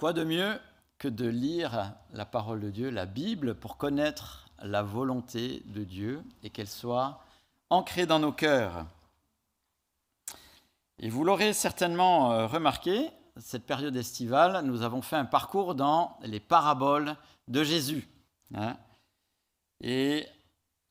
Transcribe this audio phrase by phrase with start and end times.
[0.00, 0.58] Quoi de mieux
[0.96, 6.24] que de lire la parole de Dieu, la Bible, pour connaître la volonté de Dieu
[6.42, 7.22] et qu'elle soit
[7.68, 8.86] ancrée dans nos cœurs?
[11.00, 16.16] Et vous l'aurez certainement euh, remarqué, cette période estivale, nous avons fait un parcours dans
[16.22, 17.14] les paraboles
[17.48, 18.08] de Jésus.
[18.54, 18.78] Hein.
[19.82, 20.26] et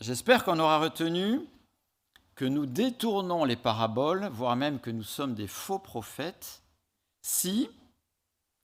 [0.02, 1.42] j'espère qu'on aura retenu
[2.36, 6.62] que nous détournons les paraboles, voire même que nous sommes des faux prophètes,
[7.24, 7.70] si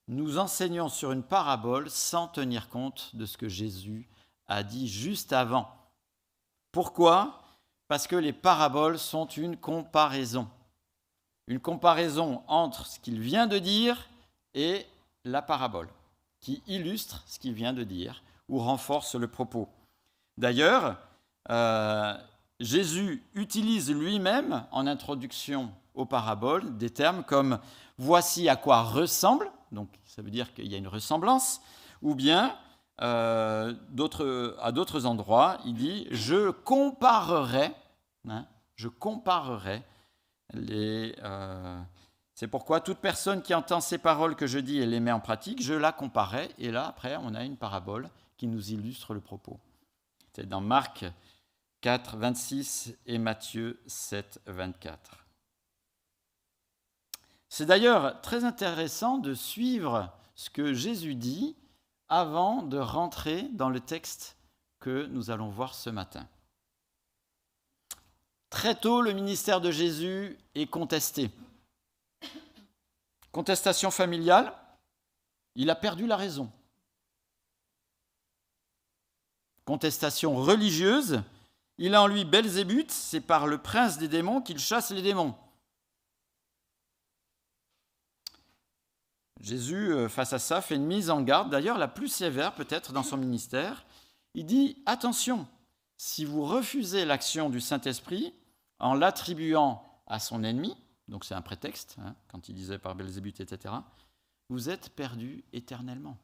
[0.07, 4.07] nous enseignons sur une parabole sans tenir compte de ce que Jésus
[4.47, 5.67] a dit juste avant.
[6.71, 7.41] Pourquoi?
[7.87, 10.47] Parce que les paraboles sont une comparaison.
[11.47, 14.09] Une comparaison entre ce qu'il vient de dire
[14.53, 14.85] et
[15.23, 15.89] la parabole,
[16.39, 19.69] qui illustre ce qu'il vient de dire ou renforce le propos.
[20.37, 20.97] D'ailleurs,
[21.49, 22.17] euh,
[22.59, 27.59] Jésus utilise lui-même en introduction aux paraboles des termes comme
[27.97, 31.61] voici à quoi ressemble, donc ça veut dire qu'il y a une ressemblance,
[32.01, 32.57] ou bien
[33.01, 33.73] euh,
[34.61, 37.71] à d'autres endroits, il dit je comparerai,
[38.27, 39.83] hein, je comparerai.
[40.53, 41.81] Euh,
[42.33, 45.19] c'est pourquoi toute personne qui entend ces paroles que je dis et les met en
[45.19, 46.49] pratique, je la comparerai.
[46.57, 49.59] Et là, après, on a une parabole qui nous illustre le propos.
[50.33, 51.05] C'est dans Marc
[51.81, 55.24] 4, 26 et Matthieu 7, 24.
[57.57, 61.55] C'est d'ailleurs très intéressant de suivre ce que Jésus dit
[62.09, 64.35] avant de rentrer dans le texte
[64.81, 66.27] que nous allons voir ce matin.
[68.49, 71.31] Très tôt, le ministère de Jésus est contesté.
[73.31, 74.53] Contestation familiale,
[75.55, 76.51] il a perdu la raison.
[79.63, 81.21] Contestation religieuse,
[81.77, 85.35] il a en lui Belzébuth, c'est par le prince des démons qu'il chasse les démons.
[89.45, 92.93] Jésus, euh, face à ça, fait une mise en garde, d'ailleurs la plus sévère peut-être
[92.93, 93.85] dans son ministère.
[94.33, 95.47] Il dit, attention,
[95.97, 98.33] si vous refusez l'action du Saint-Esprit
[98.79, 100.75] en l'attribuant à son ennemi,
[101.07, 103.75] donc c'est un prétexte, hein, quand il disait par Belzébuth, etc.,
[104.49, 106.17] vous êtes perdu éternellement.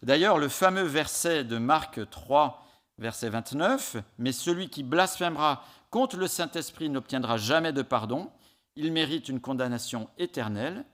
[0.00, 6.28] D'ailleurs, le fameux verset de Marc 3, verset 29, Mais celui qui blasphémera contre le
[6.28, 8.32] Saint-Esprit n'obtiendra jamais de pardon,
[8.74, 10.86] il mérite une condamnation éternelle,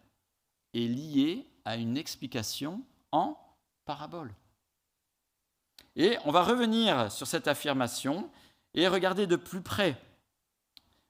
[0.74, 3.36] est lié à une explication en
[3.84, 4.34] parabole.
[5.96, 8.30] Et on va revenir sur cette affirmation
[8.74, 10.00] et regarder de plus près.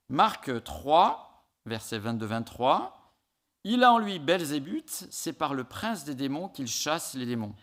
[0.08, 2.92] Marc 3, verset 22-23,
[3.64, 7.54] Il a en lui Belzébuth, c'est par le prince des démons qu'il chasse les démons.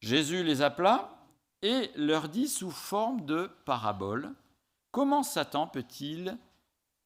[0.00, 1.14] Jésus les appela
[1.60, 4.34] et leur dit sous forme de parabole,
[4.90, 6.38] comment Satan peut-il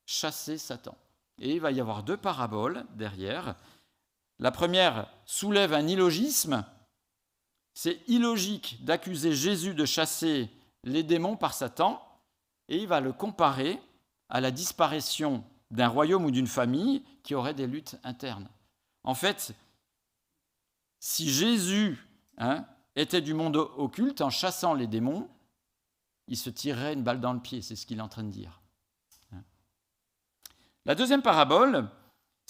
[0.07, 0.97] chasser Satan?
[1.41, 3.57] Et il va y avoir deux paraboles derrière.
[4.39, 6.65] La première soulève un illogisme.
[7.75, 10.51] C'est illogique d'accuser Jésus de chasser
[10.85, 12.03] les démons par Satan,
[12.69, 13.81] et il va le comparer
[14.29, 18.49] à la disparition d'un royaume ou d'une famille qui aurait des luttes internes.
[19.05, 19.55] En fait,
[21.01, 21.99] si Jésus
[22.37, 22.67] hein,
[22.97, 25.29] était du monde occulte, en chassant les démons,
[26.27, 28.31] il se tirerait une balle dans le pied, c'est ce qu'il est en train de
[28.31, 28.61] dire.
[30.85, 31.89] La deuxième parabole,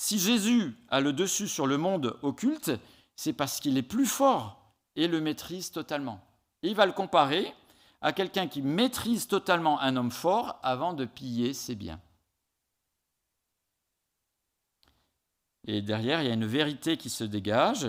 [0.00, 2.70] si Jésus a le dessus sur le monde occulte,
[3.16, 6.24] c'est parce qu'il est plus fort et le maîtrise totalement.
[6.62, 7.52] il va le comparer
[8.00, 12.00] à quelqu'un qui maîtrise totalement un homme fort avant de piller ses biens.
[15.66, 17.88] Et derrière, il y a une vérité qui se dégage.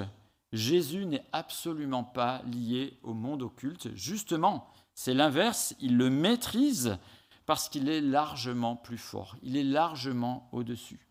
[0.52, 3.96] Jésus n'est absolument pas lié au monde occulte.
[3.96, 6.98] Justement, c'est l'inverse, il le maîtrise
[7.46, 11.09] parce qu'il est largement plus fort, il est largement au-dessus.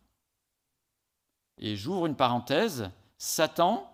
[1.59, 3.91] Et j'ouvre une parenthèse, Satan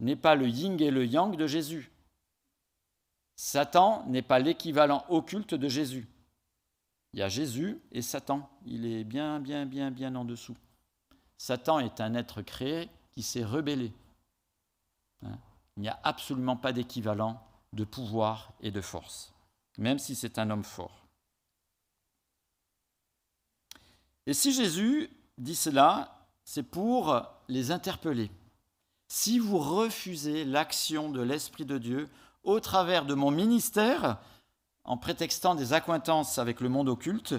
[0.00, 1.92] n'est pas le yin et le yang de Jésus.
[3.36, 6.08] Satan n'est pas l'équivalent occulte de Jésus.
[7.12, 8.48] Il y a Jésus et Satan.
[8.66, 10.56] Il est bien, bien, bien, bien en dessous.
[11.38, 13.92] Satan est un être créé qui s'est rebellé.
[15.22, 15.38] Hein?
[15.76, 17.42] Il n'y a absolument pas d'équivalent
[17.72, 19.32] de pouvoir et de force,
[19.78, 21.06] même si c'est un homme fort.
[24.26, 26.19] Et si Jésus dit cela,
[26.52, 28.28] c'est pour les interpeller.
[29.06, 32.08] Si vous refusez l'action de l'Esprit de Dieu
[32.42, 34.18] au travers de mon ministère,
[34.82, 37.36] en prétextant des accointances avec le monde occulte,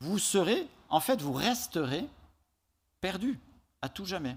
[0.00, 2.08] vous serez, en fait, vous resterez
[3.02, 3.38] perdu
[3.82, 4.34] à tout jamais.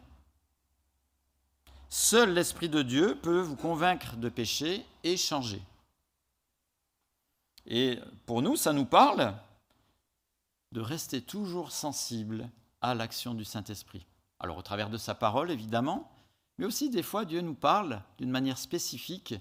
[1.88, 5.62] Seul l'Esprit de Dieu peut vous convaincre de péché et changer.
[7.66, 9.34] Et pour nous, ça nous parle
[10.74, 12.50] de rester toujours sensible
[12.82, 14.06] à l'action du Saint-Esprit.
[14.40, 16.12] Alors au travers de sa parole, évidemment,
[16.58, 19.36] Mais aussi, des fois, Dieu nous parle d'une manière spécifique.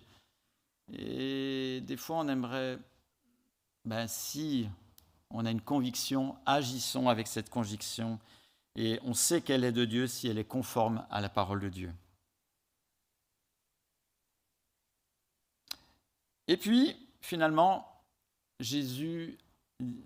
[0.93, 2.79] Et des fois, on aimerait,
[3.85, 4.69] ben, si
[5.31, 8.21] on a une conviction, agissons avec cette conviction.
[8.77, 11.71] Et on sait qu'elle est de Dieu si elle est conforme à la parole de
[11.71, 11.93] Dieu.
[16.49, 18.03] Et puis, finalement,
[18.61, 19.39] Jésus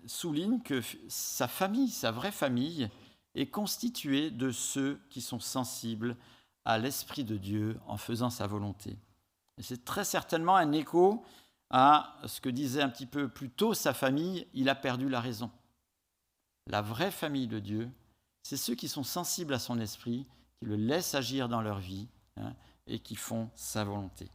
[0.06, 2.88] souligne que sa famille, sa vraie famille,
[3.34, 6.16] est constituée de ceux qui sont sensibles
[6.64, 8.96] à l'Esprit de Dieu en faisant sa volonté.
[9.58, 11.24] Et c'est très certainement un écho
[11.70, 15.20] à ce que disait un petit peu plus tôt sa famille, il a perdu la
[15.20, 15.50] raison.
[16.66, 17.88] La vraie famille de Dieu,
[18.42, 20.26] c'est ceux qui sont sensibles à son esprit,
[20.58, 22.54] qui le laissent agir dans leur vie hein,
[22.86, 24.28] et qui font sa volonté.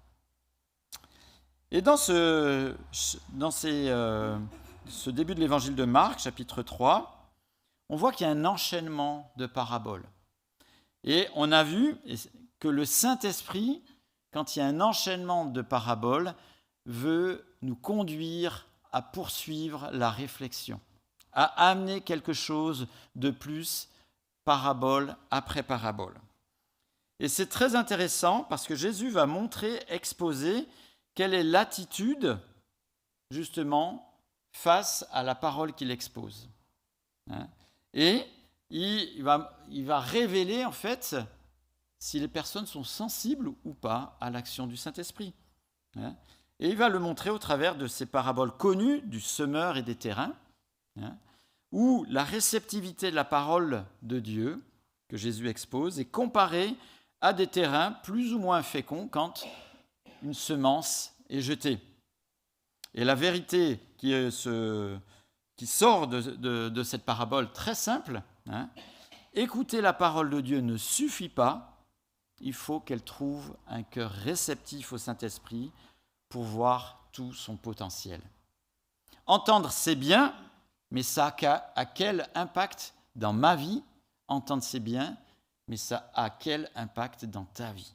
[1.71, 2.73] Et dans ce,
[3.33, 4.39] dans euh,
[4.87, 7.24] ce début de l'évangile de Marc, chapitre 3,
[7.89, 10.07] on voit qu'il y a un enchaînement de paraboles.
[11.03, 11.97] Et on a vu
[12.59, 13.83] que le Saint-Esprit,
[14.31, 16.33] quand il y a un enchaînement de paraboles,
[16.85, 20.79] veut nous conduire à poursuivre la réflexion,
[21.31, 23.89] à amener quelque chose de plus,
[24.45, 26.15] parabole après parabole.
[27.19, 30.67] Et c'est très intéressant parce que Jésus va montrer, exposer
[31.13, 32.37] quelle est l'attitude,
[33.31, 34.19] justement,
[34.51, 36.49] face à la parole qu'il expose
[37.31, 37.47] hein.
[37.95, 38.25] Et
[38.69, 41.15] il va, révéler, en fait,
[41.97, 45.33] si les personnes sont sensibles ou pas à l'action du Saint-Esprit.
[45.95, 46.15] Hein.
[46.59, 49.95] Et il va le montrer au travers de ces paraboles connues du semeur et des
[49.95, 50.35] terrains,
[51.01, 51.17] hein,
[51.71, 54.61] où la réceptivité de la parole de Dieu
[55.07, 56.75] que Jésus expose est comparée
[57.21, 59.45] à des terrains plus ou moins féconds quand
[60.21, 61.79] une semence est jetée.
[62.93, 64.13] Et la vérité qui,
[65.55, 68.69] qui sort de, cette parabole très simple, hein,
[69.33, 71.75] écouter la parole de Dieu ne suffit pas,
[72.41, 75.71] il faut qu'elle trouve un cœur réceptif au Saint-Esprit
[76.29, 78.21] pour voir tout son potentiel.
[79.25, 80.35] Entendre, c'est bien,
[80.91, 81.35] mais ça
[81.75, 83.83] a quel impact dans ma vie?
[84.27, 85.17] Entendre, c'est bien,
[85.67, 87.93] mais ça a quel impact dans ta vie?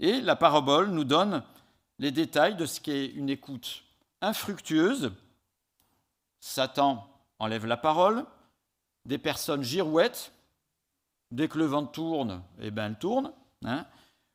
[0.00, 1.42] Et la parabole nous donne
[1.98, 3.84] les détails de ce qu'est une écoute
[4.20, 5.12] infructueuse.
[6.44, 7.08] Satan
[7.38, 8.26] enlève la parole,
[9.06, 10.30] des personnes girouettes,
[11.30, 13.32] dès que le vent tourne, eh ben, elle tourne,
[13.64, 13.86] hein,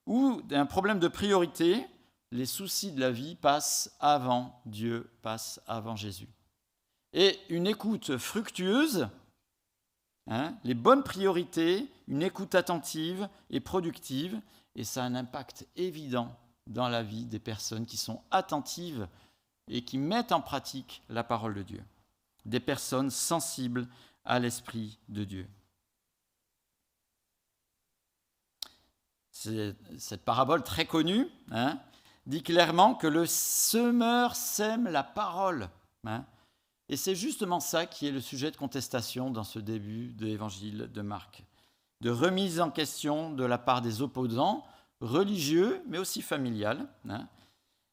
[0.07, 1.85] ou un problème de priorité,
[2.31, 6.27] les soucis de la vie passent avant Dieu, passent avant Jésus.
[7.13, 9.07] Et une écoute fructueuse,
[10.25, 14.41] hein, les bonnes priorités, une écoute attentive et productive,
[14.73, 16.35] et ça a un impact évident
[16.65, 19.07] dans la vie des personnes qui sont attentives
[19.67, 21.83] et qui mettent en pratique la parole de Dieu.
[22.45, 23.87] Des personnes sensibles
[24.25, 25.47] à l'Esprit de Dieu.
[29.31, 31.79] Cette parabole très connue hein,
[32.25, 35.69] dit clairement que le semeur sème la parole.
[36.05, 36.25] Hein.
[36.87, 40.89] et c'est justement ça qui est le sujet de contestation dans ce début de l'évangile
[40.93, 41.43] de Marc.
[42.01, 44.65] De remise en question de la part des opposants
[45.01, 46.87] religieux, mais aussi familial.
[47.09, 47.27] Hein.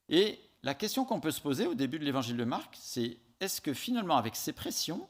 [0.09, 3.61] Et la question qu'on peut se poser au début de l'évangile de Marc, c'est est-ce
[3.61, 5.09] que finalement, avec ces pressions,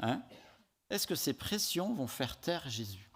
[0.00, 0.22] hein,
[0.90, 3.10] est-ce que ces pressions vont faire taire Jésus?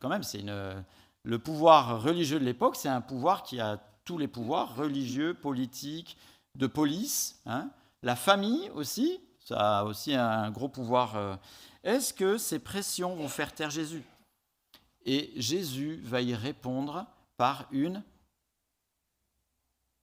[0.00, 4.28] Quand même, c'est le pouvoir religieux de l'époque, c'est un pouvoir qui a tous les
[4.28, 6.16] pouvoirs religieux, politiques,
[6.54, 7.40] de police.
[7.46, 7.70] Hein.
[8.02, 11.16] La famille aussi, ça a aussi un gros pouvoir.
[11.16, 11.36] Euh.
[11.82, 14.04] Est-ce que ces pressions vont faire taire Jésus?
[15.04, 17.06] Et Jésus va y répondre
[17.36, 18.02] par une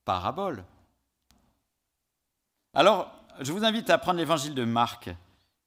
[0.06, 0.64] parabole.
[2.74, 3.12] Alors,
[3.42, 5.10] je vous invite à prendre l'évangile de Marc,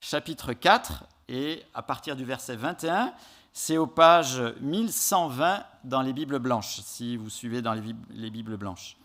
[0.01, 3.13] chapitre 4, et à partir du verset 21,
[3.53, 8.57] c'est aux pages 1120 dans les Bibles blanches, si vous suivez dans les, les Bibles
[8.57, 8.97] blanches.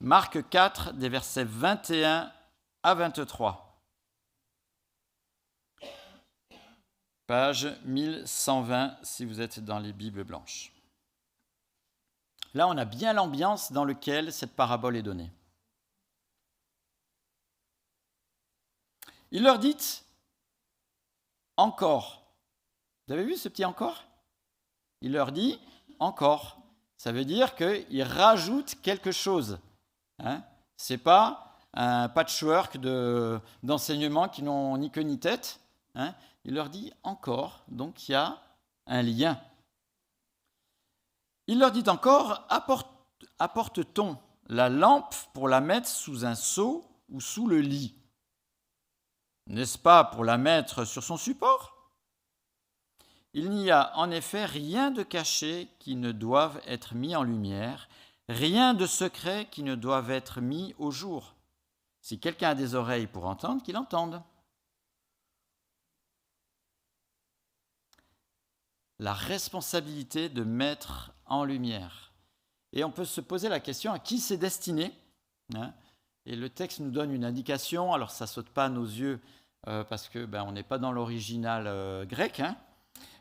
[0.00, 2.32] Marc 4, des versets 21
[2.82, 3.68] à 23.
[7.26, 10.72] page 1120 si vous êtes dans les Bibles blanches.
[12.54, 15.30] Là, on a bien l'ambiance dans laquelle cette parabole est donnée.
[19.30, 19.76] Il leur dit
[21.56, 22.32] encore.
[23.06, 24.04] Vous avez vu ce petit encore?
[25.00, 25.58] Il leur dit
[25.98, 26.58] encore.
[26.96, 29.58] Ça veut dire qu'il rajoute quelque chose.
[30.18, 30.42] Hein?
[30.76, 32.78] Ce n'est pas un patchwork
[33.62, 35.60] d'enseignements qui n'ont ni queue ni tête.
[35.94, 36.14] Hein?
[36.44, 38.40] Il leur dit encore, donc il y a
[38.86, 39.40] un lien.
[41.46, 42.46] Il leur dit encore,
[43.38, 47.94] apporte-t-on la lampe pour la mettre sous un seau ou sous le lit?
[49.48, 51.74] N'est-ce pas pour la mettre sur son support?
[53.32, 57.88] Il n'y a en effet rien de caché qui ne doive être mis en lumière,
[58.28, 61.34] rien de secret qui ne doive être mis au jour.
[62.02, 64.22] Si quelqu'un a des oreilles pour entendre, qu'il entende.
[68.98, 72.12] La responsabilité de mettre en lumière.
[72.72, 74.92] Et on peut se poser la question à qui c'est destiné
[75.54, 75.72] hein?
[76.28, 79.18] Et le texte nous donne une indication, alors ça saute pas à nos yeux
[79.66, 82.54] euh, parce que ben, on n'est pas dans l'original euh, grec, hein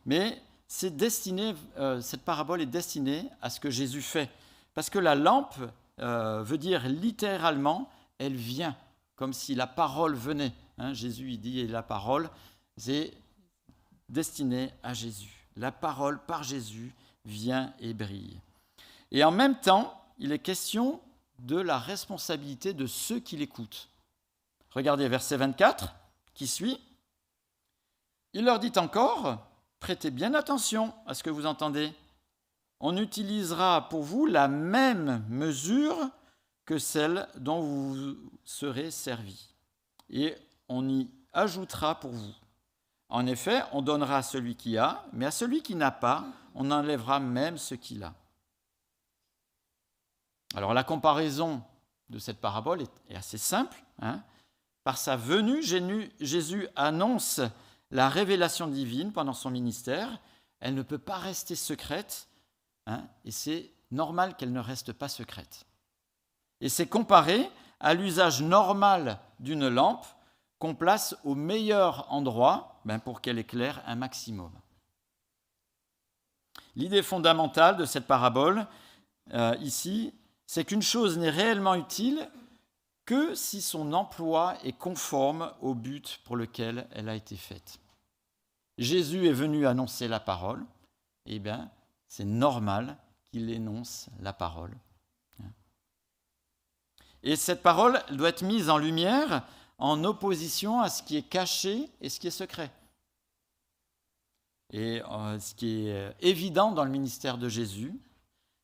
[0.06, 4.30] mais c'est destiné, euh, cette parabole est destinée à ce que Jésus fait.
[4.74, 5.56] Parce que la lampe
[5.98, 8.76] veut dire littéralement, elle vient,
[9.16, 10.52] comme si la parole venait.
[10.78, 10.94] Hein.
[10.94, 12.30] Jésus, il dit, et la parole,
[12.76, 13.14] c'est
[14.10, 15.48] destiné à Jésus.
[15.56, 16.94] La parole par Jésus
[17.26, 18.40] vient et brille.
[19.12, 21.00] Et en même temps, il est question
[21.40, 23.90] de la responsabilité de ceux qui l'écoutent.
[24.72, 25.94] Regardez verset 24
[26.34, 26.80] qui suit.
[28.34, 29.48] Il leur dit encore,
[29.80, 31.94] prêtez bien attention à ce que vous entendez.
[32.80, 35.98] On utilisera pour vous la même mesure
[36.66, 39.50] que celle dont vous serez servi.
[40.10, 40.36] Et
[40.70, 42.34] on y ajoutera pour vous.
[43.10, 46.72] En effet, on donnera à celui qui a, mais à celui qui n'a pas, on
[46.72, 48.14] enlèvera même ce qu'il a.
[50.56, 51.62] Alors la comparaison
[52.10, 53.84] de cette parabole est, assez simple.
[54.02, 54.22] Hein.
[54.84, 55.62] Par sa venue,
[56.20, 57.42] Jésus annonce
[57.92, 60.20] la révélation divine pendant son ministère.
[60.60, 62.28] Elle ne peut pas rester secrète,
[62.86, 65.66] hein, et c'est normal qu'elle ne reste pas secrète.
[66.62, 67.50] Et c'est comparé
[67.80, 70.06] à l'usage normal d'une lampe
[70.60, 74.52] qu'on place au meilleur endroit ben, pour qu'elle éclaire un maximum.
[76.76, 78.66] L'idée fondamentale de cette parabole,
[79.34, 80.14] euh, ici,
[80.48, 82.28] c'est qu'une chose n'est réellement utile
[83.06, 87.80] que si son emploi est conforme au but pour lequel elle a été faite.
[88.78, 90.66] Jésus est venu annoncer la parole,
[91.26, 91.70] eh bien,
[92.08, 92.98] c'est normal
[93.32, 94.76] qu'il énonce la parole.
[97.24, 99.46] Et cette parole doit être mise en lumière
[99.80, 102.72] en opposition à ce qui est caché et ce qui est secret.
[104.72, 108.00] Et euh, ce qui est évident dans le ministère de Jésus,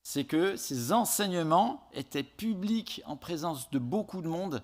[0.03, 4.61] c'est que ces enseignements étaient publics en présence de beaucoup de monde.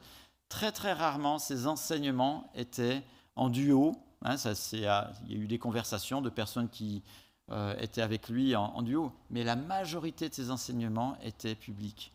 [0.49, 3.03] Très très rarement, ces enseignements étaient
[3.37, 3.95] en duo.
[4.21, 4.35] Hein,
[4.73, 7.03] il y a eu des conversations de personnes qui
[7.51, 12.11] euh, étaient avec lui en, en, duo, mais la majorité de ces enseignements étaient publics.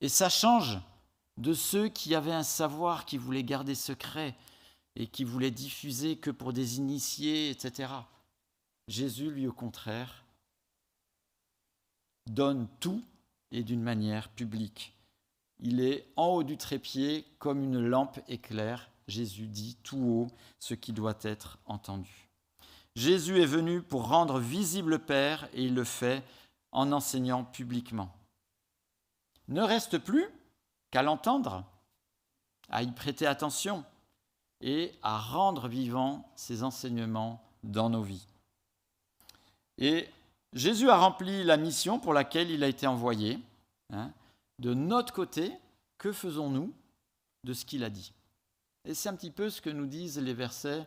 [0.00, 0.80] Et ça change
[1.36, 4.34] de ceux qui avaient un savoir qui voulaient garder secret
[4.96, 7.92] et qui voulaient diffuser que pour des initiés, etc.
[8.88, 10.23] Jésus, lui, au contraire,
[12.26, 13.02] donne tout
[13.50, 14.96] et d'une manière publique.
[15.60, 18.90] Il est en haut du trépied comme une lampe éclair.
[19.06, 20.26] Jésus dit tout haut
[20.58, 22.28] ce qui doit être entendu.
[22.96, 26.22] Jésus est venu pour rendre visible le Père et il le fait
[26.72, 28.14] en enseignant publiquement.
[29.48, 30.26] Ne reste plus
[30.90, 31.64] qu'à l'entendre,
[32.70, 33.84] à y prêter attention
[34.60, 38.26] et à rendre vivant ses enseignements dans nos vies.
[39.78, 40.08] Et
[40.54, 43.40] Jésus a rempli la mission pour laquelle il a été envoyé.
[43.92, 44.12] Hein.
[44.60, 45.52] De notre côté,
[45.98, 46.72] que faisons-nous
[47.42, 48.12] de ce qu'il a dit?
[48.84, 50.86] Et c'est un petit peu ce que nous disent les versets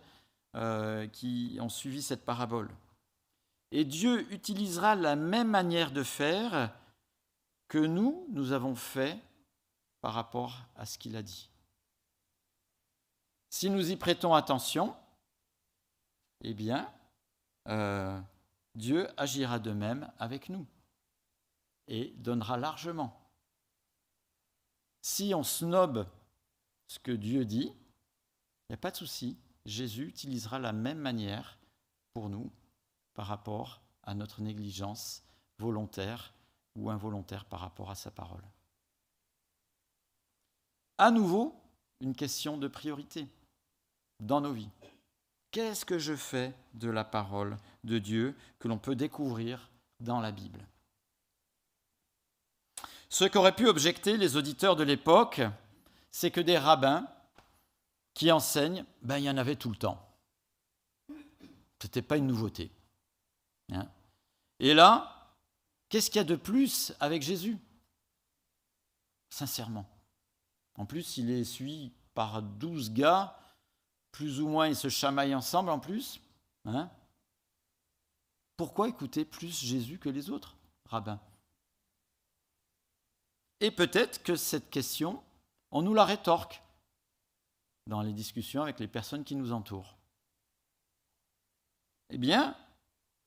[0.55, 2.69] euh, qui ont suivi cette parabole.
[3.71, 6.73] Et Dieu utilisera la même manière de faire
[7.67, 9.19] que nous, nous avons fait
[9.99, 11.49] par rapport à ce qu'il a dit.
[13.49, 14.95] Si nous y prêtons attention,
[16.43, 16.89] eh bien,
[17.67, 18.17] euh,
[18.77, 20.67] Dieu agira de même avec nous
[21.87, 23.19] et donnera largement.
[25.01, 26.07] Si on snobe
[26.85, 31.57] ce que Dieu dit, il n'y a pas de souci, Jésus utilisera la même manière
[32.13, 32.51] pour nous
[33.15, 35.23] par rapport à notre négligence
[35.57, 36.35] volontaire
[36.75, 38.43] ou involontaire par rapport à sa parole.
[40.99, 41.59] À nouveau,
[41.99, 43.27] une question de priorité
[44.19, 44.69] dans nos vies.
[45.57, 50.31] Qu'est-ce que je fais de la parole de Dieu que l'on peut découvrir dans la
[50.31, 50.63] Bible?
[53.09, 55.41] Ce qu'auraient pu objecter les auditeurs de l'époque,
[56.11, 57.07] c'est que des rabbins
[58.13, 59.99] qui enseignent, ben, il y en avait tout le temps.
[61.09, 62.69] Ce n'était pas une nouveauté.
[63.71, 63.89] Hein.
[64.59, 65.33] Et là,
[65.89, 67.57] qu'est-ce qu'il y a de plus avec Jésus?
[69.31, 69.89] Sincèrement.
[70.75, 73.35] En plus, il est suivi par douze gars
[74.17, 76.19] plus ou moins ils se chamaillent ensemble en plus.
[76.65, 76.89] Hein?
[78.55, 81.19] Pourquoi écouter plus Jésus que les autres rabbins
[83.59, 85.21] Et peut-être que cette question,
[85.69, 86.63] on nous la rétorque
[87.85, 89.95] dans les discussions avec les personnes qui nous entourent.
[92.09, 92.55] Eh bien,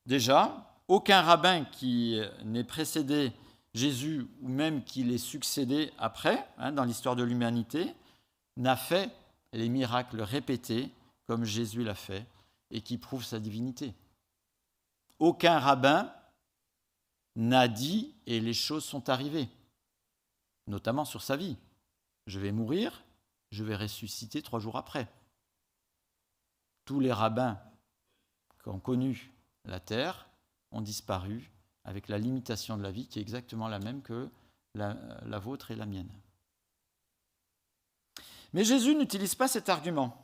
[0.06, 3.32] déjà, aucun rabbin qui n'ait précédé
[3.75, 7.94] Jésus ou même qui l'ait succédé après, hein, dans l'histoire de l'humanité,
[8.56, 9.14] n'a fait
[9.52, 10.90] les miracles répétés
[11.26, 12.26] comme Jésus l'a fait
[12.71, 13.95] et qui prouvent sa divinité.
[15.19, 16.12] Aucun rabbin
[17.37, 19.49] n'a dit et les choses sont arrivées,
[20.66, 21.57] notamment sur sa vie.
[22.26, 23.02] Je vais mourir,
[23.50, 25.09] je vais ressusciter trois jours après.
[26.85, 27.61] Tous les rabbins
[28.62, 29.33] qui ont connu
[29.64, 30.28] la terre
[30.71, 31.50] ont disparu
[31.85, 34.30] avec la limitation de la vie qui est exactement la même que
[34.75, 36.11] la, la vôtre et la mienne.
[38.52, 40.16] Mais Jésus n'utilise pas cet argument.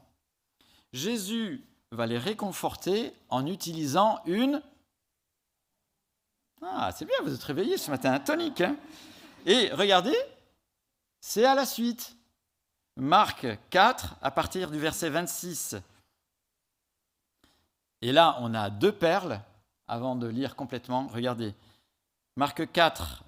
[0.93, 4.63] Jésus va les réconforter en utilisant une...
[6.63, 8.61] Ah, c'est bien, vous êtes réveillés ce matin, tonique.
[8.61, 8.77] Hein
[9.45, 10.17] et regardez,
[11.21, 12.17] c'est à la suite.
[12.97, 15.77] Marc 4, à partir du verset 26.
[18.01, 19.41] Et là, on a deux perles
[19.87, 21.07] avant de lire complètement.
[21.09, 21.55] Regardez,
[22.37, 23.23] Marc 4,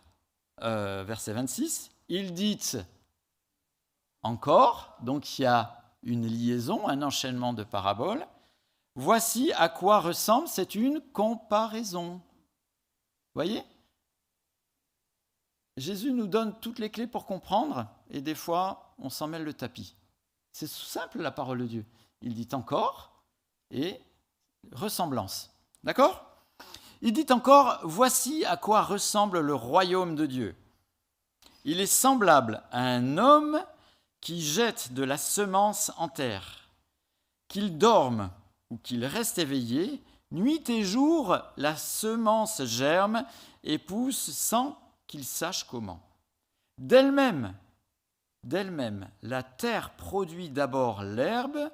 [0.62, 1.90] euh, verset 26.
[2.09, 2.59] Il dit
[4.29, 8.27] encore, donc il y a une liaison, un enchaînement de paraboles.
[8.95, 12.21] Voici à quoi ressemble, c'est une comparaison.
[13.35, 13.65] Voyez?
[15.77, 19.55] Jésus nous donne toutes les clés pour comprendre, et des fois, on s'en mêle le
[19.55, 19.95] tapis.
[20.53, 21.87] C'est simple la parole de Dieu.
[22.21, 23.23] Il dit encore
[23.71, 24.01] et
[24.73, 25.51] ressemblance.
[25.85, 26.25] D'accord?
[27.01, 30.57] Il dit encore, voici à quoi ressemble le royaume de Dieu.
[31.65, 33.63] Il est semblable à un homme
[34.21, 36.71] qui jette de la semence en terre.
[37.49, 38.31] Qu'il dorme
[38.71, 43.25] ou qu'il reste éveillé, nuit et jour, la semence germe
[43.65, 46.01] et pousse sans qu'il sache comment.
[46.79, 47.55] D'elle-même,
[48.45, 51.71] d'elle-même, la terre produit d'abord l'herbe,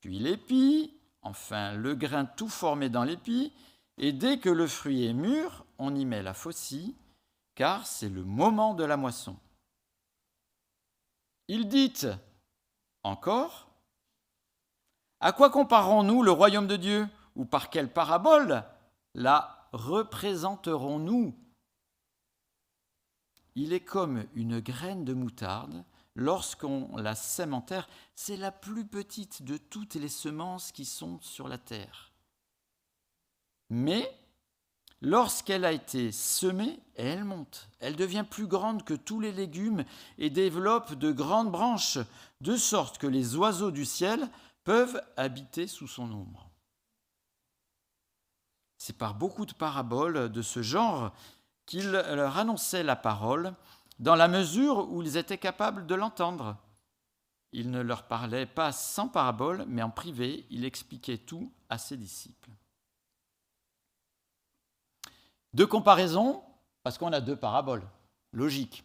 [0.00, 3.52] puis l'épi, enfin le grain tout formé dans l'épi,
[3.98, 6.94] et dès que le fruit est mûr, on y met la faucille,
[7.54, 9.36] car c'est le moment de la moisson.
[11.48, 11.92] Il dit
[13.02, 13.68] encore,
[15.20, 18.64] à quoi comparons-nous le royaume de Dieu Ou par quelle parabole
[19.14, 21.34] la représenterons-nous?
[23.54, 25.84] Il est comme une graine de moutarde.
[26.14, 31.20] Lorsqu'on la sème en terre, c'est la plus petite de toutes les semences qui sont
[31.20, 32.12] sur la terre.
[33.68, 34.10] Mais
[35.06, 37.68] lorsqu'elle a été semée, elle monte.
[37.78, 39.84] Elle devient plus grande que tous les légumes
[40.18, 41.98] et développe de grandes branches,
[42.40, 44.28] de sorte que les oiseaux du ciel
[44.64, 46.50] peuvent habiter sous son ombre.
[48.78, 51.12] C'est par beaucoup de paraboles de ce genre
[51.66, 53.54] qu'il leur annonçait la parole,
[54.00, 56.56] dans la mesure où ils étaient capables de l'entendre.
[57.52, 61.96] Il ne leur parlait pas sans parabole, mais en privé, il expliquait tout à ses
[61.96, 62.50] disciples.
[65.56, 66.42] Deux comparaisons,
[66.82, 67.88] parce qu'on a deux paraboles,
[68.34, 68.84] logique.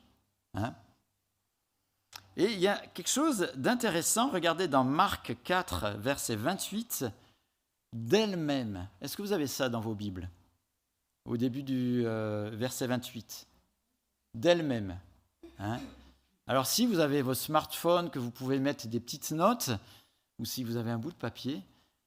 [0.53, 0.73] Hein
[2.38, 7.07] et il y a quelque chose d'intéressant, regardez dans Marc 4, verset 28,
[7.91, 8.88] d'elle-même.
[9.01, 10.29] Est-ce que vous avez ça dans vos Bibles?
[11.25, 13.47] Au début du euh, verset 28.
[14.34, 14.97] D'elle-même.
[15.60, 15.81] Hein
[16.47, 19.71] Alors si vous avez vos smartphones, que vous pouvez mettre des petites notes,
[20.39, 21.65] ou si vous avez un bout de papier,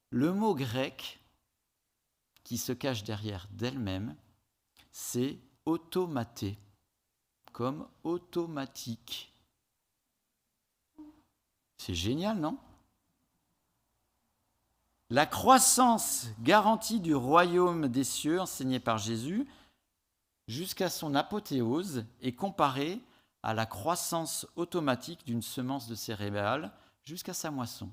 [0.09, 1.21] le mot grec
[2.45, 4.17] qui se cache derrière d'elle-même,
[4.97, 6.57] c'est automaté,
[7.53, 9.33] comme automatique.
[11.79, 12.57] C'est génial, non?
[15.11, 19.49] La croissance garantie du royaume des cieux enseignée par Jésus
[20.47, 23.01] jusqu'à son apothéose est comparée
[23.43, 27.91] à la croissance automatique d'une semence de céréales jusqu'à sa moisson.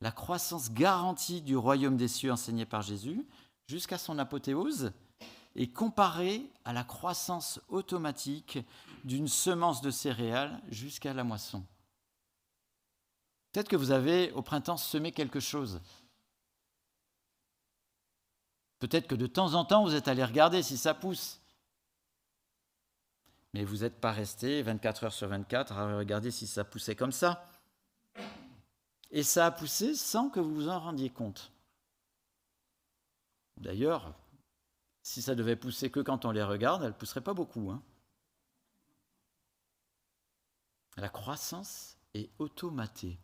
[0.00, 3.24] La croissance garantie du royaume des cieux enseignée par Jésus
[3.70, 4.92] jusqu'à son apothéose
[5.54, 8.58] est comparée à la croissance automatique
[9.04, 11.64] d'une semence de céréales jusqu'à la moisson.
[13.52, 15.80] Peut-être que vous avez au printemps semé quelque chose.
[18.80, 21.40] Peut-être que de temps en temps, vous êtes allé regarder si ça pousse.
[23.54, 27.12] Mais vous n'êtes pas resté 24 heures sur 24 à regarder si ça poussait comme
[27.12, 27.46] ça.
[29.12, 31.52] Et ça a poussé sans que vous vous en rendiez compte.
[33.60, 34.14] D'ailleurs,
[35.02, 37.70] si ça devait pousser que quand on les regarde, elle ne pousserait pas beaucoup.
[37.70, 37.82] Hein.
[40.96, 43.18] La croissance est automatée.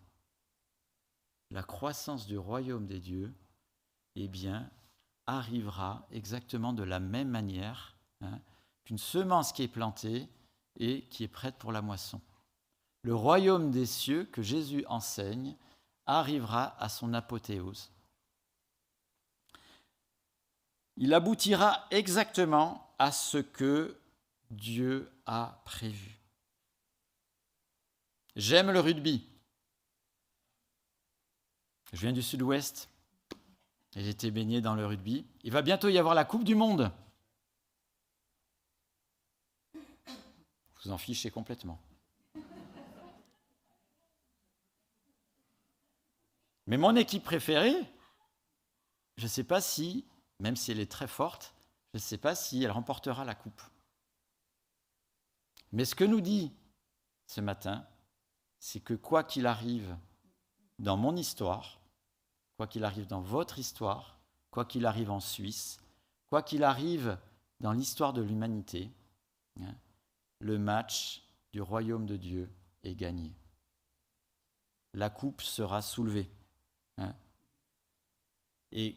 [1.51, 3.35] La croissance du royaume des dieux,
[4.15, 4.71] eh bien,
[5.27, 8.41] arrivera exactement de la même manière hein,
[8.85, 10.29] qu'une semence qui est plantée
[10.79, 12.21] et qui est prête pour la moisson.
[13.03, 15.57] Le royaume des cieux que Jésus enseigne
[16.07, 17.93] arrivera à son apothéose.
[20.97, 24.01] Il aboutira exactement à ce que
[24.51, 26.19] Dieu a prévu.
[28.35, 29.27] J'aime le rugby.
[31.93, 32.89] Je viens du sud-ouest
[33.95, 35.27] et j'ai été baigné dans le rugby.
[35.43, 36.93] Il va bientôt y avoir la Coupe du Monde.
[40.85, 41.81] Vous en fichez complètement.
[46.67, 47.77] Mais mon équipe préférée,
[49.17, 50.05] je ne sais pas si,
[50.41, 51.55] même si elle est très forte,
[51.93, 53.63] je ne sais pas si elle remportera la coupe.
[55.73, 56.53] Mais ce que nous dit
[57.27, 57.87] ce matin,
[58.59, 59.97] c'est que quoi qu'il arrive
[60.79, 61.81] dans mon histoire,
[62.57, 64.19] quoi qu'il arrive dans votre histoire,
[64.51, 65.81] quoi qu'il arrive en Suisse,
[66.29, 67.19] quoi qu'il arrive
[67.61, 68.91] dans l'histoire de l'humanité,
[69.61, 69.75] hein,
[70.41, 71.23] le match
[71.53, 72.51] du royaume de Dieu
[72.83, 73.35] est gagné.
[74.93, 76.31] La coupe sera soulevée.
[76.99, 77.15] Hein.
[78.73, 78.97] Et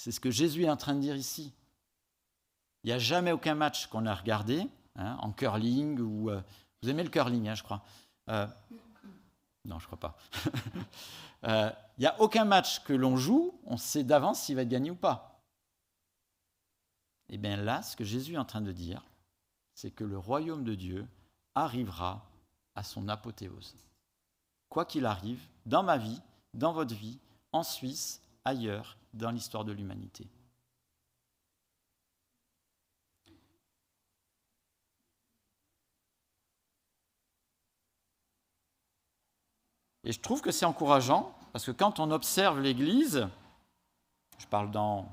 [0.00, 1.52] c'est ce que Jésus est en train de dire ici.
[2.82, 6.40] Il n'y a jamais aucun match qu'on a regardé hein, en curling ou euh,
[6.82, 7.84] vous aimez le curling, hein, je crois.
[8.30, 8.46] Euh,
[9.66, 10.16] non, je crois pas.
[11.44, 14.68] Euh, il n'y a aucun match que l'on joue, on sait d'avance s'il va être
[14.68, 15.42] gagné ou pas.
[17.30, 19.02] Et eh bien là, ce que Jésus est en train de dire,
[19.74, 21.06] c'est que le royaume de Dieu
[21.54, 22.26] arrivera
[22.74, 23.74] à son apothéose.
[24.68, 26.20] Quoi qu'il arrive, dans ma vie,
[26.52, 27.18] dans votre vie,
[27.52, 30.26] en Suisse, ailleurs, dans l'histoire de l'humanité.
[40.04, 43.28] Et je trouve que c'est encourageant, parce que quand on observe l'Église,
[44.38, 45.12] je parle dans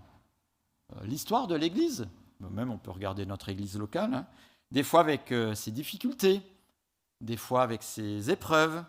[0.95, 2.07] euh, l'histoire de l'Église,
[2.39, 4.27] même on peut regarder notre Église locale, hein,
[4.71, 6.41] des fois avec euh, ses difficultés,
[7.21, 8.83] des fois avec ses épreuves,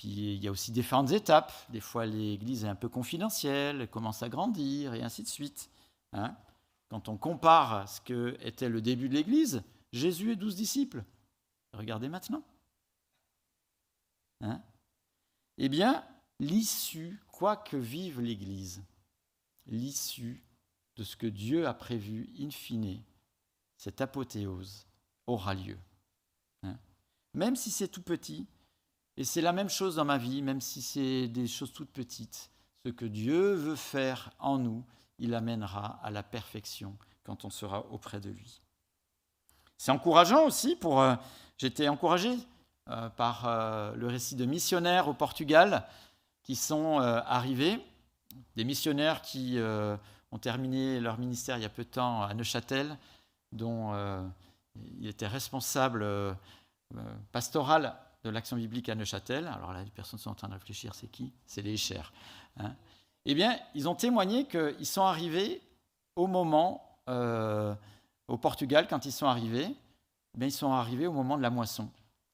[0.00, 1.52] puis il y a aussi différentes étapes.
[1.68, 5.68] Des fois, l'Église est un peu confidentielle, elle commence à grandir, et ainsi de suite.
[6.14, 6.34] Hein.
[6.88, 11.04] Quand on compare ce que était le début de l'Église, Jésus et douze disciples.
[11.74, 12.42] Regardez maintenant.
[14.40, 14.62] Hein
[15.58, 16.02] eh bien,
[16.38, 18.82] l'issue, quoi que vive l'Église,
[19.66, 20.42] l'issue
[20.96, 23.02] de ce que Dieu a prévu in fine,
[23.76, 24.86] cette apothéose,
[25.26, 25.76] aura lieu.
[26.62, 26.78] Hein
[27.34, 28.46] même si c'est tout petit,
[29.20, 32.50] et c'est la même chose dans ma vie, même si c'est des choses toutes petites.
[32.86, 34.82] Ce que Dieu veut faire en nous,
[35.18, 38.62] il amènera à la perfection quand on sera auprès de lui.
[39.76, 41.02] C'est encourageant aussi pour...
[41.02, 41.16] Euh,
[41.58, 42.34] j'étais encouragé
[42.88, 45.86] euh, par euh, le récit de missionnaires au Portugal
[46.42, 47.78] qui sont arrivés,
[48.56, 52.96] des missionnaires qui ont terminé leur ministère il y a peu de temps à Neuchâtel,
[53.52, 53.92] dont
[54.98, 56.06] il était responsable
[57.32, 60.94] pastoral de l'action biblique à Neuchâtel, alors là, les personnes sont en train de réfléchir,
[60.94, 61.32] c'est qui?
[61.46, 62.12] C'est les chers.
[62.58, 62.74] Hein.
[63.24, 65.62] eh bien, ils ont témoigné qu'ils sont arrivés
[66.16, 67.74] au moment, euh,
[68.28, 69.74] au Portugal, quand ils sont arrivés,
[70.36, 71.88] ben, ils sont arrivés au moment de la moisson.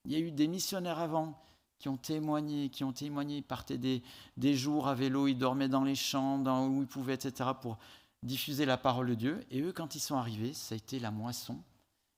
[0.05, 1.41] Il y a eu des missionnaires avant
[1.79, 4.01] qui ont témoigné, qui ont témoigné, ils partaient des,
[4.35, 7.77] des jours à vélo, ils dormaient dans les champs, dans, où ils pouvaient, etc., pour
[8.23, 9.45] diffuser la parole de Dieu.
[9.51, 11.61] Et eux, quand ils sont arrivés, ça a été la moisson.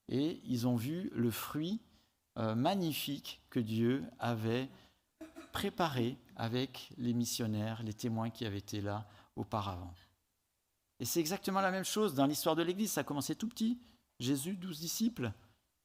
[0.07, 1.79] Et ils ont vu le fruit
[2.37, 4.69] euh, magnifique que Dieu avait
[5.51, 9.93] préparé avec les missionnaires, les témoins qui avaient été là auparavant.
[10.99, 12.91] Et c'est exactement la même chose dans l'histoire de l'Église.
[12.91, 13.79] Ça a commencé tout petit.
[14.19, 15.31] Jésus, douze disciples.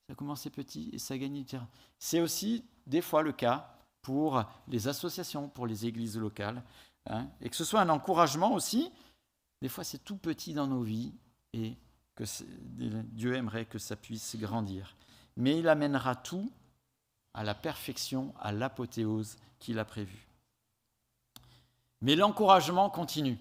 [0.06, 1.68] Ça a commencé petit et ça a gagné terrain.
[1.98, 6.62] C'est aussi des fois le cas pour les associations, pour les églises locales.
[7.06, 7.28] Hein.
[7.42, 8.90] et que ce soit un encouragement aussi.
[9.60, 11.12] Des fois, c'est tout petit dans nos vies
[11.52, 11.76] et
[12.14, 12.24] que
[13.12, 14.96] Dieu aimerait que ça puisse grandir
[15.36, 16.50] mais il amènera tout
[17.32, 20.28] à la perfection, à l'apothéose qu'il a prévue.
[22.00, 23.38] Mais l'encouragement continue.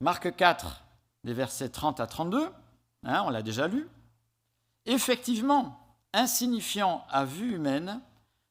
[0.00, 0.84] Marc 4,
[1.24, 2.48] des versets 30 à 32,
[3.04, 3.88] hein, on l'a déjà lu.
[4.86, 5.78] Effectivement,
[6.12, 8.00] insignifiant à vue humaine,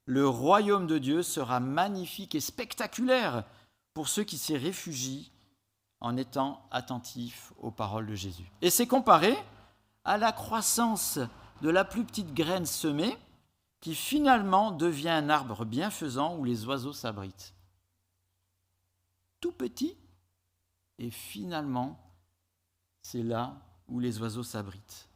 [0.06, 3.44] le royaume de Dieu sera magnifique et spectaculaire
[3.94, 5.32] pour ceux qui s'y réfugient
[6.02, 8.52] en étant attentifs aux paroles de Jésus.
[8.62, 9.38] Et c'est comparé
[10.04, 11.20] à la croissance
[11.64, 13.18] de la plus petite graine semée
[13.80, 17.54] qui finalement devient un arbre bienfaisant où les oiseaux s'abritent.
[19.40, 19.96] Tout petit,
[21.00, 21.98] et finalement,
[23.02, 23.56] c'est là
[23.88, 25.08] où les oiseaux s'abritent.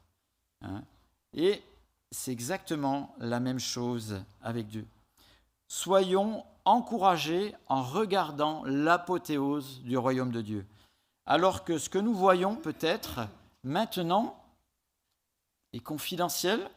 [0.62, 0.84] Hein.
[1.34, 1.62] et
[2.10, 4.88] c'est exactement la même chose avec Dieu.
[5.68, 10.66] Soyons encouragés en regardant l'apothéose du royaume de Dieu.
[11.26, 13.28] Alors que ce que nous voyons peut-être
[13.64, 14.42] maintenant
[15.74, 16.70] et confidentiel,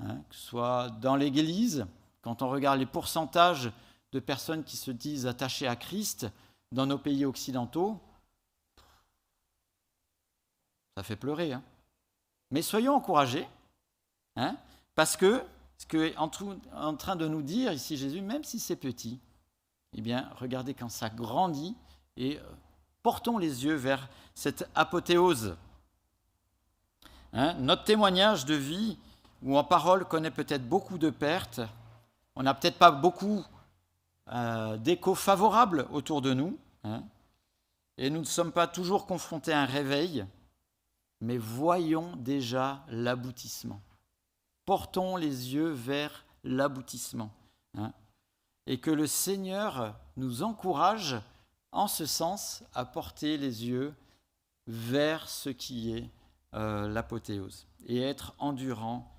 [0.00, 1.86] hein, que ce soit dans l'Église
[2.22, 3.72] Quand on regarde les pourcentages
[4.12, 6.26] de personnes qui se disent attachées à Christ
[6.72, 8.00] dans nos pays occidentaux,
[10.96, 11.52] ça fait pleurer.
[11.52, 11.62] Hein.
[12.50, 13.48] Mais soyons encouragés,
[14.36, 14.56] hein,
[14.94, 15.42] parce que
[15.78, 16.30] ce qu'est en,
[16.74, 19.20] en train de nous dire ici Jésus, même si c'est petit,
[19.96, 21.74] eh bien, regardez quand ça grandit
[22.16, 22.42] et euh,
[23.02, 25.56] portons les yeux vers cette apothéose.
[27.32, 28.98] Hein, notre témoignage de vie,
[29.42, 31.60] où en parole connaît peut-être beaucoup de pertes,
[32.34, 33.44] on n'a peut-être pas beaucoup
[34.32, 37.02] euh, d'échos favorables autour de nous, hein,
[37.96, 40.24] et nous ne sommes pas toujours confrontés à un réveil,
[41.20, 43.80] mais voyons déjà l'aboutissement.
[44.64, 47.30] Portons les yeux vers l'aboutissement.
[47.76, 47.92] Hein,
[48.66, 51.16] et que le Seigneur nous encourage
[51.72, 53.94] en ce sens à porter les yeux
[54.66, 56.10] vers ce qui est
[56.54, 59.10] euh, l'apothéose et être endurant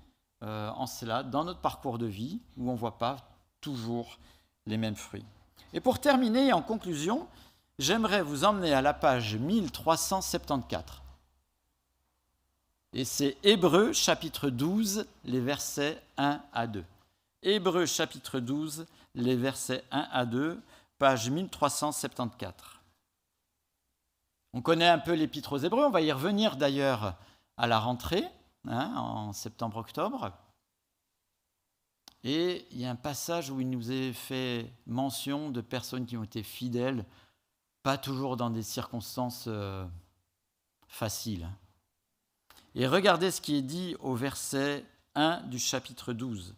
[0.42, 3.16] euh, en cela dans notre parcours de vie où on ne voit pas
[3.60, 4.18] toujours
[4.66, 5.24] les mêmes fruits.
[5.72, 7.26] Et pour terminer, en conclusion,
[7.78, 11.00] j'aimerais vous emmener à la page 1374.
[12.94, 16.84] Et c'est Hébreu chapitre 12, les versets 1 à 2.
[17.42, 20.60] Hébreu chapitre 12, les versets 1 à 2,
[20.98, 22.81] page 1374.
[24.54, 27.16] On connaît un peu l'épître aux Hébreux, on va y revenir d'ailleurs
[27.56, 28.24] à la rentrée,
[28.68, 30.32] hein, en septembre-octobre.
[32.24, 36.16] Et il y a un passage où il nous est fait mention de personnes qui
[36.16, 37.04] ont été fidèles,
[37.82, 39.84] pas toujours dans des circonstances euh,
[40.86, 41.48] faciles.
[42.74, 44.84] Et regardez ce qui est dit au verset
[45.14, 46.54] 1 du chapitre 12.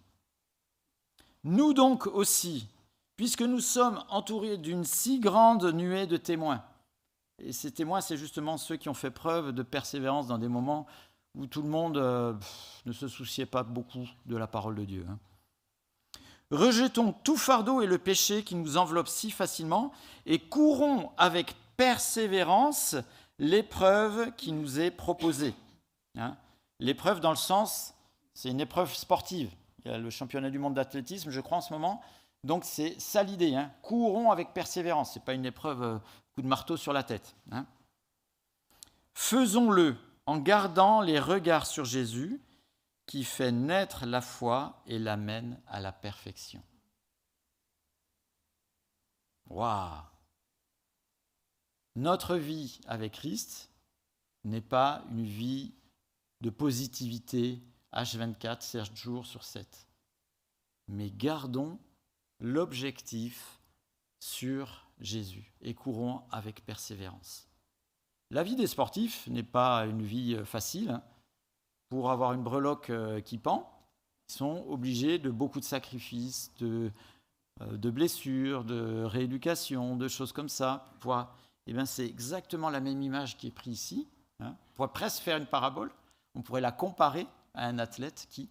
[1.44, 2.68] Nous donc aussi,
[3.16, 6.62] puisque nous sommes entourés d'une si grande nuée de témoins,
[7.38, 10.86] et ces témoins, c'est justement ceux qui ont fait preuve de persévérance dans des moments
[11.34, 12.32] où tout le monde euh,
[12.86, 15.04] ne se souciait pas beaucoup de la parole de Dieu.
[15.08, 15.18] Hein.
[16.50, 19.92] Rejetons tout fardeau et le péché qui nous enveloppe si facilement
[20.26, 22.96] et courons avec persévérance
[23.38, 25.54] l'épreuve qui nous est proposée.
[26.16, 26.36] Hein.
[26.78, 27.94] L'épreuve dans le sens,
[28.34, 29.50] c'est une épreuve sportive.
[29.84, 32.00] Il y a le championnat du monde d'athlétisme, je crois, en ce moment.
[32.44, 33.54] Donc c'est ça l'idée.
[33.54, 33.72] Hein.
[33.82, 35.14] Courons avec persévérance.
[35.14, 35.98] Ce n'est pas une épreuve euh,
[36.34, 37.36] coup de marteau sur la tête.
[37.50, 37.66] Hein.
[39.14, 42.40] Faisons-le en gardant les regards sur Jésus
[43.06, 46.62] qui fait naître la foi et l'amène à la perfection.
[49.46, 50.02] Waouh
[51.96, 53.70] Notre vie avec Christ
[54.44, 55.74] n'est pas une vie
[56.40, 59.86] de positivité H24, 7 jours sur 7.
[60.88, 61.78] Mais gardons
[62.40, 63.60] l'objectif
[64.18, 67.48] sur Jésus et courons avec persévérance.
[68.30, 70.90] La vie des sportifs n'est pas une vie facile.
[70.90, 71.02] Hein.
[71.88, 73.70] Pour avoir une breloque euh, qui pend,
[74.28, 76.90] ils sont obligés de beaucoup de sacrifices, de,
[77.60, 80.86] euh, blessures, de rééducation, de choses comme ça.
[81.66, 84.08] eh bien, c'est exactement la même image qui est prise ici.
[84.40, 84.56] Hein.
[84.58, 85.92] On pourrait presque faire une parabole.
[86.34, 88.48] On pourrait la comparer à un athlète qui,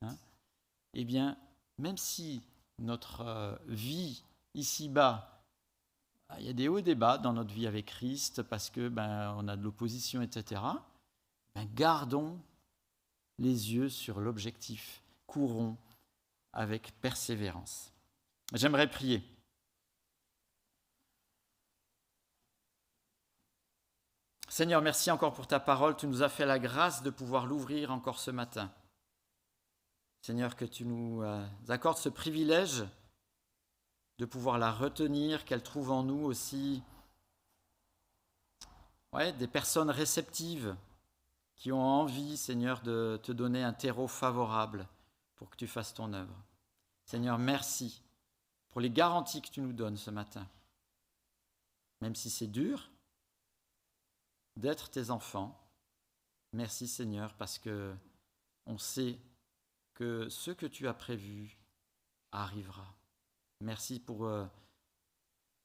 [0.00, 0.16] hein,
[0.94, 1.36] eh bien,
[1.78, 2.42] même si
[2.78, 4.22] notre euh, vie
[4.54, 5.35] ici-bas,
[6.38, 8.88] il y a des hauts et des bas dans notre vie avec Christ parce que
[8.88, 10.60] ben, on a de l'opposition, etc.
[11.54, 12.40] Ben, gardons
[13.38, 15.76] les yeux sur l'objectif, courons
[16.52, 17.92] avec persévérance.
[18.54, 19.22] J'aimerais prier.
[24.48, 25.96] Seigneur, merci encore pour ta parole.
[25.96, 28.72] Tu nous as fait la grâce de pouvoir l'ouvrir encore ce matin.
[30.22, 32.84] Seigneur, que tu nous euh, accordes ce privilège
[34.18, 36.82] de pouvoir la retenir, qu'elle trouve en nous aussi
[39.38, 40.76] des personnes réceptives
[41.54, 44.86] qui ont envie, Seigneur, de te donner un terreau favorable
[45.36, 46.36] pour que tu fasses ton œuvre.
[47.04, 48.02] Seigneur, merci
[48.68, 50.46] pour les garanties que tu nous donnes ce matin.
[52.02, 52.90] Même si c'est dur,
[54.56, 55.58] d'être tes enfants.
[56.52, 57.94] Merci Seigneur parce que
[58.66, 59.18] on sait
[59.94, 61.56] que ce que tu as prévu
[62.32, 62.95] arrivera.
[63.60, 64.44] Merci pour euh,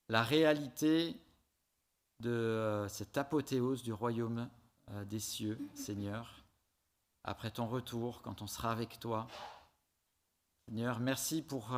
[0.07, 1.19] la réalité
[2.21, 4.49] de euh, cette apothéose du royaume
[4.91, 6.45] euh, des cieux, Seigneur,
[7.25, 9.27] après ton retour, quand on sera avec toi.
[10.67, 11.77] Seigneur, merci pour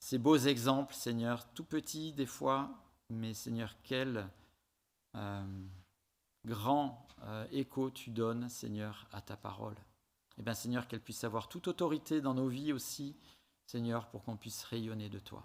[0.00, 2.70] ces beaux exemples, Seigneur, tout petits des fois,
[3.08, 4.28] mais Seigneur, quel
[6.44, 7.06] grand
[7.52, 9.76] écho tu donnes, Seigneur, à ta parole.
[10.38, 13.16] Eh bien, Seigneur, qu'elle puisse avoir toute autorité dans nos vies aussi,
[13.68, 15.42] Seigneur, pour qu'on puisse rayonner de toi.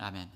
[0.00, 0.28] Amen.